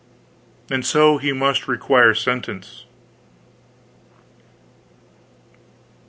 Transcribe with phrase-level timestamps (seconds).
[0.71, 2.85] and so he must require sentence.